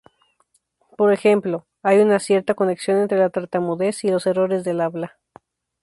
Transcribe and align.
Por 0.97 1.13
ejemplo, 1.13 1.67
hay 1.83 1.99
una 1.99 2.17
cierta 2.17 2.55
conexión 2.55 2.97
entre 2.97 3.19
la 3.19 3.29
tartamudez 3.29 4.03
y 4.03 4.09
los 4.09 4.25
errores 4.25 4.63
del 4.63 4.81
habla. 4.81 5.19